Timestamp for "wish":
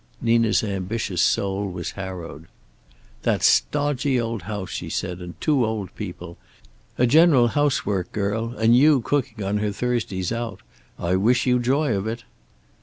11.17-11.45